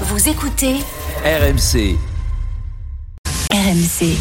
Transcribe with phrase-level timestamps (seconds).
[0.00, 0.74] Vous écoutez
[1.24, 1.96] RMC.
[3.52, 4.16] RMC.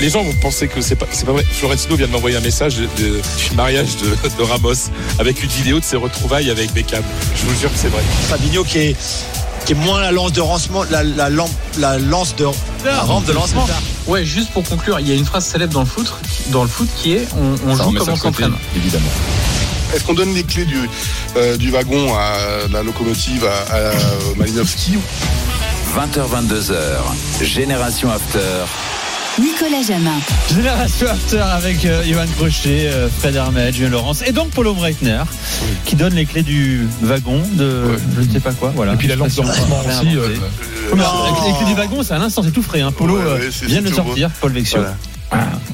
[0.00, 1.44] Les gens vont penser que c'est pas, c'est pas vrai.
[1.44, 4.06] Florentino vient de m'envoyer un message de, de- du mariage de,
[4.38, 7.04] de Ramos avec une vidéo de ses retrouvailles avec Beckham.
[7.36, 8.02] Je vous jure que c'est vrai.
[8.28, 8.96] Fabinho qui est,
[9.66, 12.46] qui est moins la lance de lancement, la, la, lampe- la lance de
[12.84, 13.66] la rampe de lancement.
[14.06, 16.12] Ouais, juste pour conclure, il y a une phrase célèbre dans le foot,
[16.48, 18.54] dans le foot qui est on, on joue comme on s'entraîne.
[18.76, 19.04] évidemment.
[19.94, 20.76] Est-ce qu'on donne les clés du,
[21.36, 22.36] euh, du wagon à
[22.72, 23.90] la locomotive à, à
[24.36, 24.94] Malinowski
[25.96, 27.44] 20h22h.
[27.44, 28.38] Génération After.
[29.40, 30.18] Nicolas Jamin.
[30.52, 35.22] Génération After avec euh, Johan Crochet, euh, Fred Hermel, Julien Laurence et donc Paulo Breitner
[35.84, 38.72] qui donne les clés du wagon de je ne sais pas quoi.
[38.74, 38.94] Voilà.
[38.94, 40.16] Et puis la lampe de lancement aussi.
[40.16, 40.28] euh,
[40.96, 41.04] Non,
[41.44, 42.80] les, les clés du wagon, c'est à l'instant, c'est tout frais.
[42.80, 42.92] Hein.
[42.92, 44.78] Paulo Ouais, euh, ouais, c'est- vient de le sortir, Paul Vexio.
[44.80, 44.96] Voilà.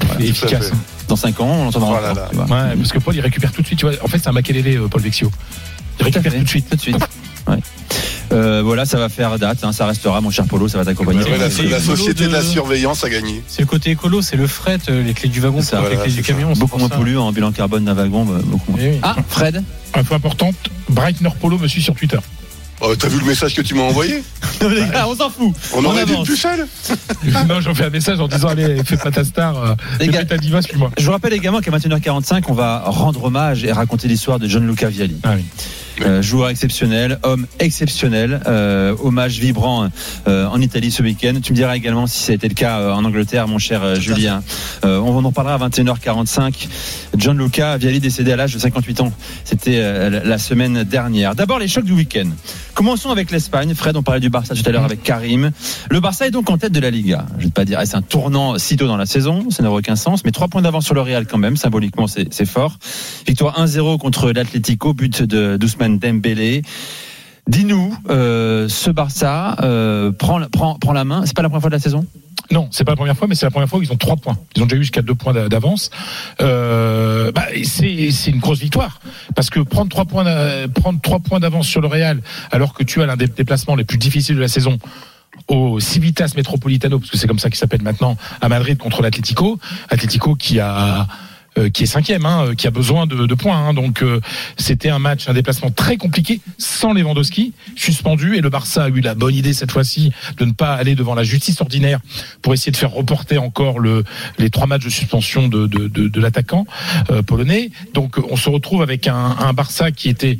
[0.07, 0.25] Voilà.
[0.25, 0.71] efficace.
[1.11, 2.23] Dans 5 ans, on l'entendra Voilà, encore.
[2.23, 2.29] là.
[2.31, 2.45] tu vois.
[2.45, 3.77] Ouais, parce que Paul, il récupère tout de suite.
[3.79, 5.29] Tu vois, en fait, c'est un Makelele, euh, Paul Vexio.
[5.99, 6.69] Il récupère tout de suite.
[6.69, 6.95] Tout de suite.
[7.47, 7.57] Ouais.
[8.31, 11.21] Euh, voilà, ça va faire date, hein, ça restera, mon cher Polo, ça va t'accompagner.
[11.25, 13.43] Ouais, la, la société de la surveillance a gagné.
[13.45, 15.77] C'est le côté écolo, c'est le fret, euh, les clés du wagon, C'est ça.
[15.79, 16.53] pour les Voilà, clés du camion.
[16.53, 16.95] Beaucoup moins ça.
[16.95, 18.79] polluant en bilan carbone d'un wagon, bah, beaucoup moins.
[18.81, 18.99] Eh oui.
[19.03, 19.61] Ah, Fred?
[19.95, 20.55] Info importante,
[20.87, 22.19] Breitner Polo me suit sur Twitter.
[22.83, 24.23] Oh, T'as vu le message que tu m'as envoyé
[24.93, 26.27] Ah, On s'en fout On aurait dit avance.
[26.27, 26.67] plus seul
[27.47, 30.11] non, j'en fais un message en disant allez, fais pas ta star, euh, Les fais
[30.11, 30.89] gars- ta diva, suis-moi.
[30.97, 34.87] Je vous rappelle également qu'à 21h45, on va rendre hommage et raconter l'histoire de Gianluca
[34.89, 35.17] Vialli.
[35.23, 35.45] Ah oui.
[36.03, 39.87] Euh, joueur exceptionnel, homme exceptionnel, euh, hommage vibrant
[40.27, 41.33] euh, en Italie ce week-end.
[41.43, 44.41] Tu me diras également si ça a été le cas en Angleterre, mon cher Julien.
[44.83, 46.67] On en parlera à 21h45.
[47.17, 49.13] Gianluca Vialli décédé à l'âge de 58 ans.
[49.43, 51.35] C'était la- semaine dernière.
[51.35, 52.27] D'abord les chocs du week-end.
[52.73, 53.75] Commençons avec l'Espagne.
[53.75, 55.51] Fred, on parlait du Barça tout à l'heure avec Karim.
[55.91, 57.25] Le Barça est donc en tête de la Liga.
[57.33, 59.79] Je ne vais pas dire c'est un tournant si tôt dans la saison, ça n'aurait
[59.79, 62.77] aucun sens, mais trois points d'avance sur le Real quand même, symboliquement c'est fort.
[63.27, 65.57] Victoire 1-0 contre l'Atlético, but de
[65.91, 66.61] Ousmane Dembélé.
[67.47, 71.23] Dis-nous, euh, ce Barça euh, prend, prend, prend la main.
[71.25, 72.05] C'est pas la première fois de la saison?
[72.51, 74.37] Non, c'est pas la première fois, mais c'est la première fois qu'ils ont trois points.
[74.55, 75.89] Ils ont déjà eu jusqu'à deux points d'a- d'avance.
[76.41, 78.99] Euh, bah, c'est une grosse victoire
[79.35, 80.25] parce que prendre trois points,
[80.75, 83.85] prendre trois points d'avance sur le Real, alors que tu as l'un des déplacements les
[83.85, 84.77] plus difficiles de la saison
[85.47, 89.57] au Civitas Metropolitano, parce que c'est comme ça qu'il s'appelle maintenant, à Madrid contre l'Atlético.
[89.89, 91.07] Atlético qui a
[91.69, 93.57] qui est cinquième, hein, euh, qui a besoin de, de points.
[93.57, 93.73] hein.
[93.73, 94.21] donc euh,
[94.57, 99.01] c'était un match, un déplacement très compliqué, sans Lewandowski, suspendu, et le Barça a eu
[99.01, 101.99] la bonne idée cette fois-ci de ne pas aller devant la justice ordinaire
[102.41, 104.03] pour essayer de faire reporter encore le,
[104.37, 106.65] les trois matchs de suspension de, de, de, de l'attaquant
[107.09, 107.71] euh, polonais.
[107.93, 110.39] Donc euh, on se retrouve avec un, un Barça qui était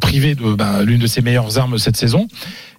[0.00, 2.26] privé de ben, l'une de ses meilleures armes cette saison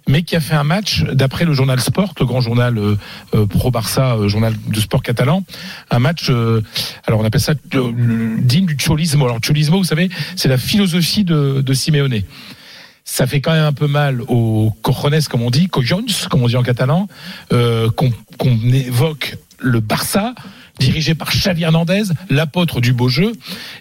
[0.08, 2.96] mais qui a fait un match, d'après le journal Sport, le grand journal euh,
[3.34, 5.44] euh, pro-Barça, euh, journal de sport catalan,
[5.90, 6.62] un match, euh,
[7.06, 7.92] alors on appelle ça euh,
[8.38, 9.26] digne du cholismo.
[9.26, 12.22] Alors cholismo, vous savez, c'est la philosophie de, de Simeone.
[13.04, 16.48] Ça fait quand même un peu mal aux cojones, comme on dit, cojons, comme on
[16.48, 17.06] dit en catalan,
[17.52, 20.34] euh, qu'on qu'on évoque le Barça,
[20.78, 23.32] dirigé par Xavi Hernandez, l'apôtre du beau jeu,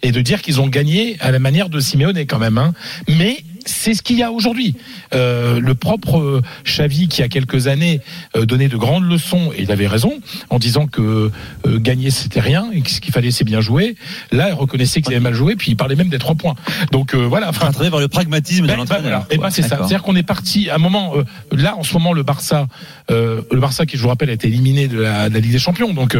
[0.01, 2.57] et de dire qu'ils ont gagné à la manière de Simeone quand même.
[2.57, 2.73] Hein.
[3.07, 4.75] Mais c'est ce qu'il y a aujourd'hui.
[5.13, 8.01] Euh, le propre euh, Xavi, qui a quelques années
[8.35, 10.19] euh, donné de grandes leçons, et il avait raison,
[10.50, 11.31] en disant que
[11.67, 13.95] euh, gagner c'était rien, et que ce qu'il fallait c'est bien jouer.
[14.31, 16.56] Là, il reconnaissait qu'il avait mal joué, puis il parlait même des trois points.
[16.91, 17.50] Donc euh, voilà.
[17.50, 19.03] Enfin, travers vers le pragmatisme de ben, l'entraîneur.
[19.03, 19.27] voilà.
[19.29, 19.77] Eh ben, c'est ça.
[19.77, 21.13] C'est-à-dire qu'on est parti à un moment.
[21.17, 22.67] euh, là, en ce moment, le Barça,
[23.11, 25.51] euh, le Barça qui, je vous rappelle, a été éliminé de la, de la Ligue
[25.51, 26.17] des Champions, donc.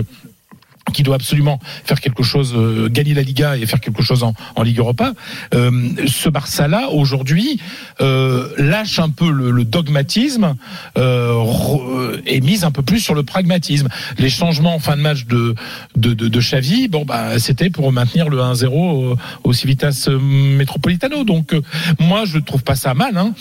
[0.88, 4.24] Euh, qui doit absolument faire quelque chose, euh, gagner la Liga et faire quelque chose
[4.24, 5.14] en, en Ligue Europa.
[5.54, 7.60] Euh, ce Barça-là, aujourd'hui,
[8.02, 10.56] euh, lâche un peu le, le dogmatisme
[10.98, 13.88] euh, re- et mise un peu plus sur le pragmatisme.
[14.18, 15.56] Les changements en fin de match de
[15.96, 20.20] de, de, de Xavi, bon bah c'était pour maintenir le 1-0 au, au Civitas euh,
[20.20, 21.24] Metropolitano.
[21.24, 21.62] Donc euh,
[22.00, 23.34] moi je trouve pas ça mal, hein,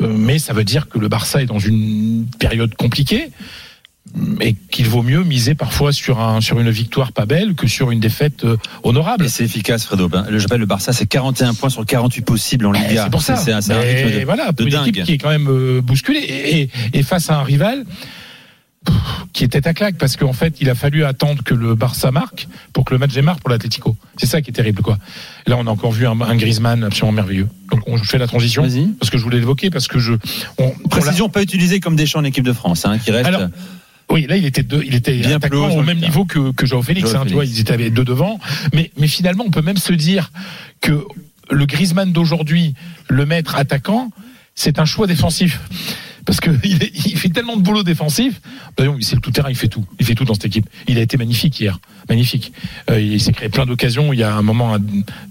[0.00, 3.30] Euh, mais ça veut dire que le Barça est dans une période compliquée
[4.40, 7.90] et qu'il vaut mieux miser parfois sur un sur une victoire pas belle que sur
[7.90, 9.26] une défaite euh, honorable.
[9.26, 10.08] Et c'est efficace, Fredo.
[10.08, 13.04] Ben, Le, je rappelle, le Barça, c'est 41 points sur 48 possibles en Liga.
[13.04, 13.36] C'est pour ça.
[13.36, 14.88] C'est un, un rythme de, voilà, de une dingue.
[14.88, 17.84] équipe qui est quand même euh, bousculée et, et- et face à un rival
[19.34, 22.48] qui était à claque parce qu'en fait, il a fallu attendre que le Barça marque
[22.72, 23.96] pour que le match démarre pour l'Atlético.
[24.16, 24.96] C'est ça qui est terrible, quoi.
[25.46, 27.48] Là, on a encore vu un, un Griezmann absolument merveilleux.
[27.70, 28.86] Donc, on fait la transition Vas-y.
[28.98, 30.14] parce que je voulais l'évoquer parce que je.
[30.58, 33.26] on- on l'a- Précision pas utilisée comme Deschamps en équipe de France, hein, qui reste.
[33.26, 33.42] Alors,
[34.10, 36.52] Oui, là, il était deux, il était Bien attaquant plus haut, au même niveau que,
[36.52, 37.14] que Joao Félix.
[37.14, 38.38] Hein, tu vois, ils étaient deux devant.
[38.72, 40.30] Mais, mais finalement, on peut même se dire
[40.80, 41.04] que
[41.50, 42.74] le Griezmann d'aujourd'hui,
[43.08, 44.10] le maître attaquant,
[44.54, 45.60] c'est un choix défensif.
[46.24, 48.40] Parce que il, fait tellement de boulot défensif.
[48.76, 49.84] D'ailleurs, c'est le tout terrain, il fait tout.
[49.98, 50.68] Il fait tout dans cette équipe.
[50.86, 51.78] Il a été magnifique hier.
[52.08, 52.52] Magnifique.
[52.90, 54.12] Euh, il s'est créé plein d'occasions.
[54.12, 54.80] Il y a un moment un-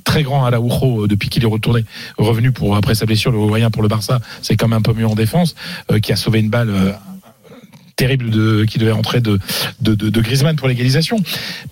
[0.04, 1.84] très grand Araujo euh, depuis qu'il est retourné,
[2.18, 4.94] revenu pour après sa blessure, le Uruguayen pour le Barça, c'est quand même un peu
[4.94, 5.54] mieux en défense,
[5.92, 6.70] euh, qui a sauvé une balle.
[6.70, 6.92] euh,
[7.98, 9.40] terrible de, qui devait rentrer de,
[9.82, 11.18] de, de, de Griezmann pour l'égalisation.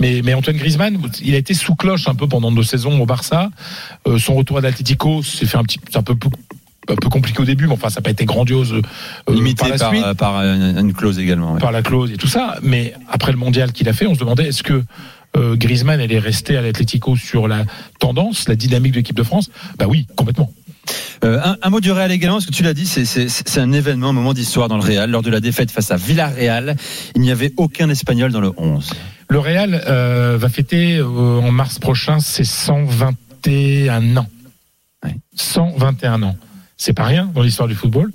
[0.01, 3.06] Mais, mais Antoine Griezmann, il a été sous cloche un peu pendant deux saisons au
[3.06, 3.50] Barça.
[4.07, 6.16] Euh, son retour à l'Atlético s'est fait un petit, un peu
[6.89, 9.69] un peu compliqué au début, mais enfin ça n'a pas été grandiose euh, Limité par
[9.69, 11.54] la par, suite euh, par une, clause également.
[11.54, 11.60] ouais.
[11.60, 12.57] par la clause et tout ça.
[12.62, 14.83] Mais après le mondial qu'il a fait, on se demandait est-ce que
[15.36, 17.66] euh, Griezmann elle est resté à l'Atlético sur la
[18.00, 19.50] tendance, la dynamique de l'équipe de France?
[19.77, 20.51] Bah oui, complètement.
[21.25, 24.10] Euh, un, un mot du Real également, parce que tu l'as dit, c'est- un événement,
[24.10, 25.10] un moment d'histoire dans le Real.
[25.10, 26.75] Lors de la défaite face à Villarreal,
[27.16, 28.94] il n'y avait aucun Espagnol dans le 11.
[29.30, 31.06] Le Real euh, va fêter euh,
[31.39, 34.27] en mars prochain ses 121 ans.
[35.04, 35.16] Ouais.
[35.36, 36.38] 121 ans.
[36.77, 38.12] C'est pas rien dans l'histoire du football.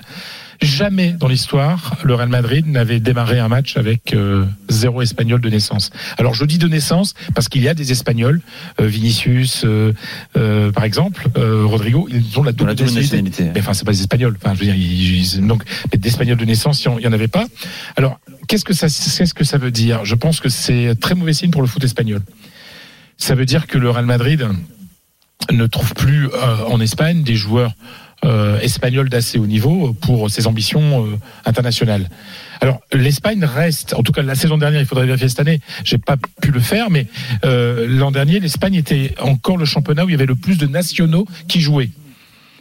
[0.63, 5.49] Jamais dans l'histoire, le Real Madrid n'avait démarré un match avec euh, zéro espagnol de
[5.49, 5.91] naissance.
[6.19, 8.43] Alors je dis de naissance parce qu'il y a des espagnols,
[8.79, 9.95] euh, Vinicius euh,
[10.37, 13.45] euh, par exemple, euh, Rodrigo, ils ont la double, la double nationalité.
[13.55, 14.37] Mais enfin, c'est pas des Espagnols.
[14.43, 15.63] Enfin, je veux dire, ils- ils- donc
[15.93, 17.47] mais d'Espagnols de naissance, il y en- il y en avait pas.
[17.97, 20.05] Alors, qu'est-ce que ça, qu'est-ce que ça veut dire?
[20.05, 22.21] Je pense que c'est très mauvais signe pour le foot espagnol.
[23.17, 24.47] Ça veut dire que le Real Madrid
[25.51, 27.73] ne trouve plus euh, en Espagne des joueurs
[28.25, 32.09] euh, espagnols d'assez haut niveau pour ses ambitions euh, internationales.
[32.61, 35.61] Alors l'Espagne reste, en tout cas la saison dernière, il faudrait vérifier cette année.
[35.85, 37.07] J'ai pas pu le faire, mais
[37.47, 40.67] euh, l'an dernier, l'Espagne était encore le championnat où il y avait le plus de
[40.67, 41.89] nationaux qui jouaient.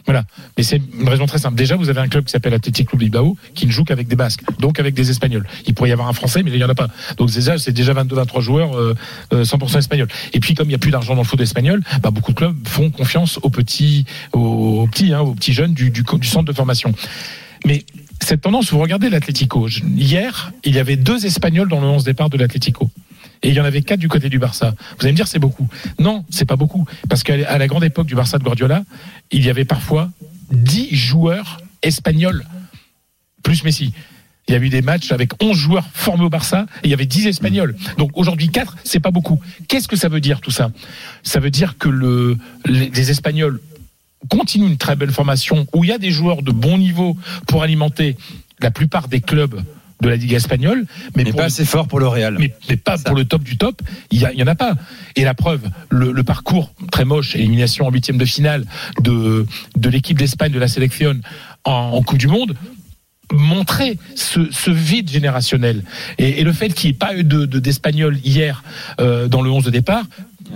[0.06, 0.24] Voilà.
[0.56, 1.56] Mais c'est une raison très simple.
[1.56, 4.42] Déjà, vous avez un club qui s'appelle Athletic Bilbao qui ne joue qu'avec des Basques,
[4.58, 5.46] donc avec des Espagnols.
[5.66, 6.88] Il pourrait y avoir un Français, mais il n'y en a pas.
[7.16, 8.94] Donc déjà, c'est déjà 22-23 joueurs euh,
[9.32, 10.08] euh, 100% espagnols.
[10.32, 12.36] Et puis, comme il n'y a plus d'argent dans le foot espagnol, bah, beaucoup de
[12.36, 16.52] clubs font confiance aux petits, aux, petits, hein, aux petits jeunes du, du, centre de
[16.52, 16.92] formation.
[17.66, 17.84] Mais
[18.22, 19.68] cette tendance, vous regardez l'Atlético.
[19.68, 22.90] Hier, il y avait deux Espagnols dans le 11 départ de l'Atlético.
[23.42, 24.74] Et il y en avait quatre du côté du Barça.
[24.98, 25.68] Vous allez me dire c'est beaucoup.
[25.98, 26.86] Non, c'est pas beaucoup.
[27.08, 28.84] Parce qu'à la grande époque du Barça de Guardiola,
[29.30, 30.10] il y avait parfois
[30.52, 32.44] 10 joueurs espagnols,
[33.42, 33.92] plus Messi.
[34.48, 36.94] Il y a eu des matchs avec 11 joueurs formés au Barça et il y
[36.94, 37.76] avait 10 espagnols.
[37.98, 39.40] Donc aujourd'hui 4, c'est pas beaucoup.
[39.68, 40.70] Qu'est-ce que ça veut dire tout ça?
[41.22, 43.60] Ça veut dire que le, les, les Espagnols
[44.28, 47.16] continuent une très belle formation où il y a des joueurs de bon niveau
[47.46, 48.16] pour alimenter
[48.60, 49.62] la plupart des clubs
[50.00, 50.86] de la Ligue espagnole,
[51.16, 52.36] mais, pas le- assez fort pour le Real.
[52.38, 53.82] mais, mais pas pour le top du top.
[54.10, 54.74] Il y, a- il y en a pas.
[55.16, 55.60] Et la preuve,
[55.90, 58.64] le, le parcours très moche, élimination en huitième de finale
[59.02, 61.20] de, de l'équipe d'Espagne de la sélection
[61.64, 62.54] en, en Coupe du Monde
[63.32, 65.84] montrait ce, ce vide générationnel
[66.18, 68.64] et, et le fait qu'il n'y ait pas eu de de- d'Espagnols hier
[69.00, 70.02] euh, dans le 11 de départ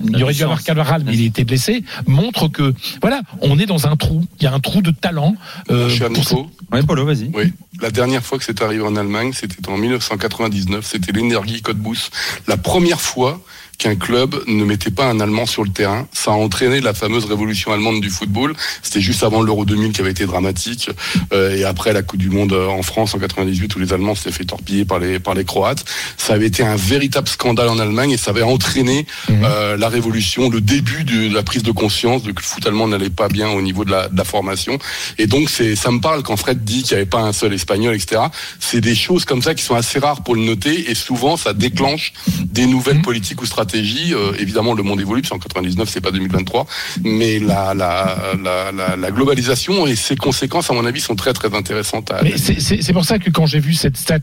[0.03, 3.67] il y aurait dû avoir Carvajal, mais il était blessé, montre que voilà, on est
[3.67, 4.25] dans un trou.
[4.41, 5.35] Il y a un trou de talent.
[5.71, 7.31] euh, Nico, Ouais, Polo, vas-y.
[7.35, 12.11] Oui, la dernière fois que c'est arrivé en Allemagne, c'était en 1999, c'était l'Energie Cottbus.
[12.49, 13.41] La première fois
[13.79, 17.25] qu'un club ne mettait pas un Allemand sur le terrain, ça a entraîné la fameuse
[17.25, 18.55] révolution allemande du football.
[18.83, 20.91] C'était juste avant l'Euro 2000 qui avait été dramatique,
[21.33, 24.15] euh, et après la Coupe du Monde euh, en France en 98 où les Allemands
[24.15, 25.85] s'étaient fait torpiller par les par les Croates.
[26.17, 30.51] Ça avait été un véritable scandale en Allemagne et ça avait entraîné euh, la révolution,
[30.51, 33.49] le début de la prise de conscience de que le foot allemand n'allait pas bien
[33.51, 34.79] au niveau de la, de la formation.
[35.19, 37.53] Et donc c'est, ça me parle quand Fred dit qu'il n'y avait pas un seul
[37.53, 38.23] espagnol, etc.
[38.61, 41.53] C'est des choses comme ça qui sont assez rares pour le noter et souvent ça
[41.53, 42.13] déclenche
[42.45, 43.64] des nouvelles politiques ou stratégies.
[43.75, 46.67] Euh, évidemment, le monde évolue, qu'en 99 c'est pas 2023,
[47.05, 51.33] mais la, la, la, la, la globalisation et ses conséquences, à mon avis, sont très
[51.33, 52.23] très intéressantes à.
[52.23, 54.19] Mais c'est- pour ça que quand j'ai vu cette stat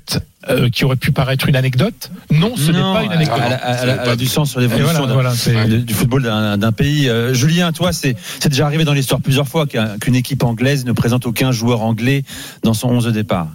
[0.49, 3.37] euh, qui aurait pu paraître une anecdote, non, ce n'est pas une anecdote.
[3.45, 5.31] Elle, a- elle a- elle a du sens sur l'évolution voilà,
[5.67, 7.09] du football d'un pays.
[7.09, 8.15] Euh, Julien, toi, c'est
[8.47, 12.23] déjà arrivé dans l'histoire plusieurs fois qu'un- qu'une équipe anglaise ne présente aucun joueur anglais
[12.63, 13.47] dans son 11 de départ.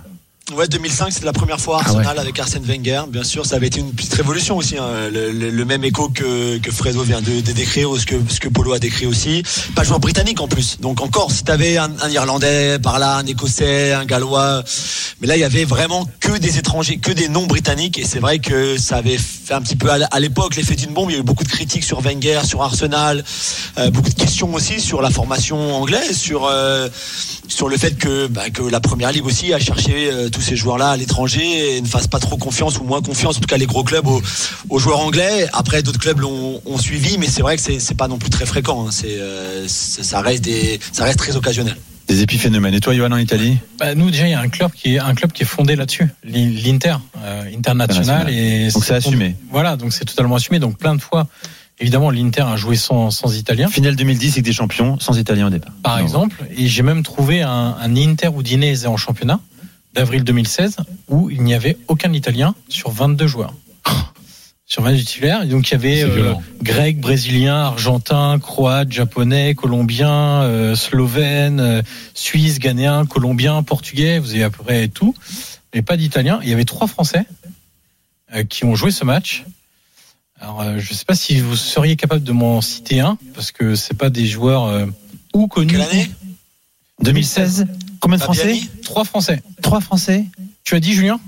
[0.55, 3.03] Ouais, 2005, c'était la première fois Ah Arsenal avec Arsène Wenger.
[3.09, 4.79] Bien sûr, ça avait été une petite révolution aussi.
[4.79, 5.09] hein.
[5.13, 8.15] Le, le- le même écho que, que Fredo vient de, de décrire, ou ce que,
[8.29, 9.43] ce que Polo a décrit aussi.
[9.75, 10.79] Pas joueur britannique en plus.
[10.79, 14.63] Donc encore, si t'avais un, un Irlandais par là, un Écossais, un Gallois,
[15.21, 17.99] mais là il y avait vraiment que des étrangers, que des non britanniques.
[17.99, 21.11] Et c'est vrai que ça avait fait un petit peu à l'époque l'effet d'une bombe.
[21.11, 23.25] Il y a eu beaucoup de critiques sur Wenger, sur Arsenal,
[23.79, 26.89] euh, beaucoup de questions aussi sur la formation anglaise, sur euh,
[27.57, 30.57] sur le fait que, bah, que la première ligue aussi a cherché euh, tous ces
[30.57, 33.57] joueurs-là à l'étranger et ne fasse pas trop confiance ou moins confiance, en tout cas
[33.57, 34.21] les gros clubs aux,
[34.69, 35.47] aux joueurs anglais.
[35.55, 38.45] Après, d'autres clubs l'ont ont suivi, mais c'est vrai que c'est pas non plus très
[38.45, 38.87] fréquent.
[38.87, 38.91] hein.
[38.91, 41.77] C'est euh, c'est- ça reste des ça reste très occasionnel.
[42.09, 42.75] Des épiphénomènes.
[42.75, 43.57] Et toi, Johan, en Italie?
[43.81, 45.77] Bah, nous déjà il y a un club qui est un club qui est fondé
[45.77, 49.35] là-dessus, l'I- l'Inter, euh, international et Donc c'est assumé.
[49.51, 50.59] Voilà, donc c'est totalement assumé.
[50.59, 51.27] Donc plein de fois,
[51.79, 55.51] évidemment, l'Inter a joué sans, sans Italien, Finale 2010 avec des champions sans Italien au
[55.51, 55.73] départ.
[55.83, 56.03] par Non.
[56.03, 56.45] exemple.
[56.57, 59.41] Et j'ai même trouvé un, un Inter Udinese en championnat
[59.95, 60.77] d'avril 2016
[61.09, 63.55] où il n'y avait aucun Italien sur 22 joueurs.
[64.67, 65.43] sur match du titulaire.
[65.43, 71.83] Et donc il y avait euh, grec, brésilien, argentin, croate, japonais, colombien, euh, slovène, euh,
[72.15, 74.19] suisse, ghanéen, colombien, portugais.
[74.19, 75.15] Vous avez à peu près tout,
[75.75, 76.41] mais pas d'italien.
[76.43, 77.25] Il y avait trois Français
[78.35, 79.45] euh, qui ont joué ce match.
[80.41, 83.53] Alors euh, je ne sais pas si vous seriez capable de m'en citer un parce
[83.53, 84.87] que c'est pas des joueurs euh,
[85.35, 85.73] ou connus.
[85.73, 86.11] Quelle année
[87.03, 87.67] 2016
[88.01, 89.43] Combien de Français Fabiani Trois Français.
[89.63, 90.27] Trois Français
[90.65, 91.19] Tu as dit Julien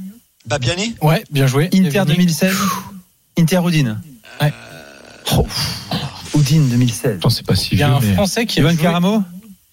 [0.47, 1.67] Babiani Ouais, bien joué.
[1.67, 2.17] Inter Bienvenue.
[2.17, 2.57] 2016
[3.39, 4.01] Inter Udine
[4.41, 4.53] Ouais.
[5.37, 5.47] Oh.
[6.39, 7.21] Udine 2016.
[7.23, 8.83] Je c'est pas si Il y a un mais- Français qui a Yoann joué.
[8.83, 9.23] Caramo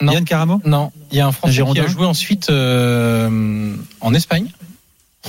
[0.02, 0.12] Non.
[0.14, 4.50] Yann Caramo Non, il y a un Français qui a joué ensuite euh, en Espagne,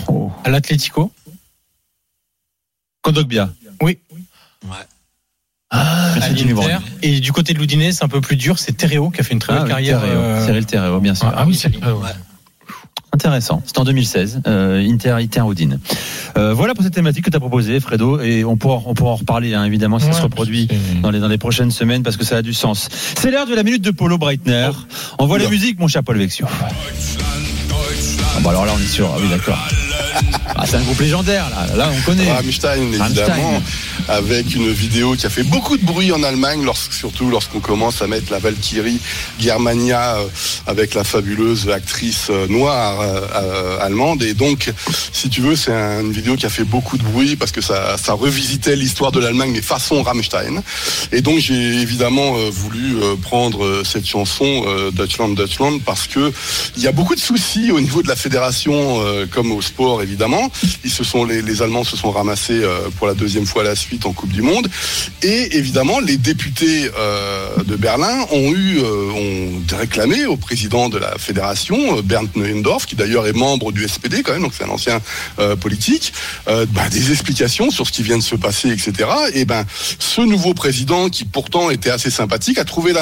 [0.08, 0.30] oh.
[0.44, 1.12] à l'Atlético.
[3.02, 3.52] Kondogbia.
[3.82, 3.98] Oui.
[5.70, 6.52] Ah, l'Inter.
[6.54, 6.80] Brown.
[7.02, 8.58] Et du côté de l'Udinese, c'est un peu plus dur.
[8.58, 10.00] C'est Terreo qui a fait une très Ah belle oui, carrière.
[10.00, 10.16] Terreo.
[10.18, 11.26] euh, Cyril Terreo, bien sûr.
[11.28, 12.10] Ah, ah oui, c'est ouais.
[13.12, 13.62] Intéressant.
[13.66, 14.42] C'est en 2016.
[14.46, 15.80] Euh, Inter, Inter Udine.
[16.36, 18.20] Euh, voilà pour cette thématique que tu as proposée, Fredo.
[18.20, 20.68] Et on pourra, on pourra en reparler, hein, évidemment, si ça se Ouais, reproduit
[21.02, 22.88] dans les, dans les prochaines semaines parce que ça a du sens.
[23.18, 24.70] C'est l'heure de la minute de Polo Breitner.
[25.18, 26.46] On voit la musique, mon cher Paul Vexio.
[26.50, 29.10] Ah bah alors là, on est sûr.
[29.12, 29.58] Ah oui, d'accord.
[30.58, 31.66] Ah, c'est un groupe légendaire, là.
[31.76, 32.30] Là, on connaît.
[32.32, 33.02] Rammstein, évidemment,
[33.52, 33.62] Rammstein.
[34.08, 38.00] avec une vidéo qui a fait beaucoup de bruit en Allemagne, lorsque, surtout lorsqu'on commence
[38.02, 39.00] à mettre la Valkyrie
[39.38, 40.28] Germania euh,
[40.66, 44.22] avec la fabuleuse actrice euh, noire euh, allemande.
[44.22, 44.72] Et donc,
[45.12, 47.60] si tu veux, c'est un- une vidéo qui a fait beaucoup de bruit parce que
[47.60, 50.62] ça, ça revisitait l'histoire de l'Allemagne, mais façon Rammstein.
[51.12, 56.32] Et donc, j'ai évidemment euh, voulu euh, prendre cette chanson Deutschland, Deutschland, parce que
[56.76, 60.50] il y a beaucoup de soucis au niveau de la fédération, comme au sport évidemment.
[61.28, 64.32] Les, Allemands se sont ramassés euh, pour la deuxième fois à la suite en Coupe
[64.32, 64.68] du Monde.
[65.22, 70.98] Et évidemment, les députés euh, de Berlin ont eu, euh, ont réclamé au président de
[70.98, 74.70] la fédération, Bernd Neuendorf, qui d'ailleurs est membre du SPD quand même, donc c'est un
[74.70, 75.00] ancien
[75.60, 76.12] politique,
[76.46, 79.08] bah, des explications sur ce qui vient de se passer, etc.
[79.34, 79.64] Et ben,
[79.98, 82.92] ce nouveau président, qui pourtant était assez sympathique, a trouvé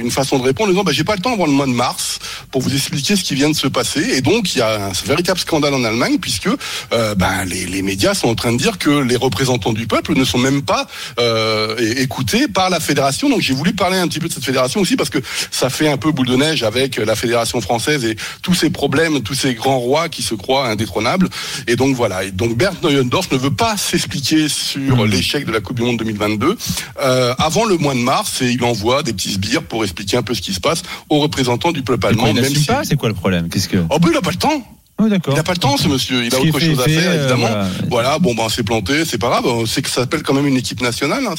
[0.00, 1.72] une façon de répondre en disant, bah, j'ai pas le temps avant le mois de
[1.72, 2.18] mars
[2.50, 4.00] pour vous expliquer ce qui vient de se passer.
[4.14, 6.48] Et donc, il y a un véritable scandale en Allemagne puisque
[6.92, 10.14] euh, ben, les, les médias sont en train de dire que les représentants du peuple
[10.16, 10.86] ne sont même pas
[11.20, 13.28] euh, écoutés par la fédération.
[13.28, 15.18] Donc, j'ai voulu parler un petit peu de cette fédération aussi parce que
[15.50, 19.20] ça fait un peu boule de neige avec la fédération française et tous ces problèmes,
[19.22, 21.28] tous ces grands rois qui se croient indétrônables.
[21.66, 22.24] Et donc voilà.
[22.24, 25.98] Et donc Bernd Neuendorf ne veut pas s'expliquer sur l'échec de la Coupe du Monde
[25.98, 26.56] 2022
[27.00, 30.22] euh, avant le mois de mars et il envoie des petits sbires pour expliquer un
[30.22, 32.40] peu ce qui se passe aux représentants du peuple Et quoi, allemand.
[32.40, 32.66] il Même si...
[32.66, 32.82] pas?
[32.84, 33.48] C'est quoi le problème?
[33.48, 34.62] Qu'est-ce que Oh ben il a pas le temps.
[35.02, 35.34] Oh, d'accord.
[35.34, 36.24] Il n'a pas le temps, ce monsieur.
[36.24, 37.48] Il a autre fait chose à faire, euh, évidemment.
[37.48, 37.68] voilà.
[37.88, 38.18] voilà.
[38.18, 39.66] bon, ben, c'est planté, c'est pas grave.
[39.66, 41.24] C'est que ça s'appelle quand même une équipe nationale.
[41.26, 41.34] hein.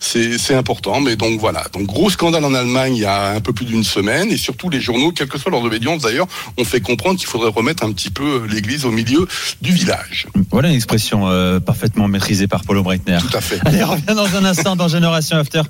[0.00, 1.00] C'est, important.
[1.00, 1.64] Mais donc, voilà.
[1.72, 4.30] Donc, gros scandale en Allemagne il y a un peu plus d'une semaine.
[4.30, 7.50] Et surtout, les journaux, quelle que soit leur obédience d'ailleurs, ont fait comprendre qu'il faudrait
[7.50, 9.26] remettre un petit peu l'église au milieu
[9.60, 10.26] du village.
[10.50, 13.18] Voilà une expression euh, parfaitement maîtrisée par Paulo Breitner.
[13.20, 13.60] Tout à fait.
[13.64, 15.62] Allez, on revient dans un instant dans Génération After.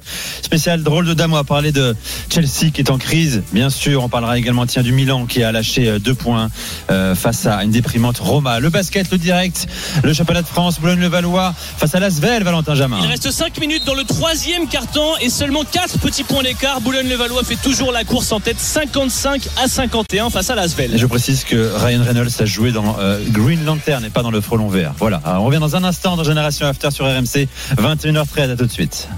[0.43, 1.95] Spécial drôle de dame, on va parler de
[2.33, 3.43] Chelsea qui est en crise.
[3.53, 6.51] Bien sûr, on parlera également tiens, du Milan qui a lâché euh, deux points
[6.91, 8.61] euh, face à une déprimante Roma.
[8.61, 9.67] Le basket, le direct,
[10.03, 12.99] le championnat de France, Boulogne-le-Valois face à Lasvel, Valentin Jamin.
[13.03, 16.81] Il reste 5 minutes dans le troisième carton et seulement 4 petits points d'écart.
[16.81, 20.97] Boulogne-le-Valois fait toujours la course en tête 55 à 51 face à Lasvel.
[20.97, 24.41] je précise que Ryan Reynolds a joué dans euh, Green Lantern et pas dans le
[24.41, 24.95] frelon vert.
[24.99, 25.21] Voilà.
[25.25, 28.51] Alors, on revient dans un instant dans Génération After sur RMC, 21h13.
[28.51, 29.09] À tout de suite.